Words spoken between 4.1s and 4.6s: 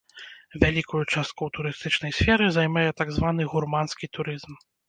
турызм.